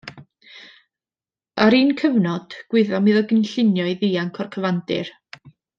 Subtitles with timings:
[1.65, 5.15] Ar un cyfnod, gwyddom iddo gynllunio i ddianc o'r cyfandir.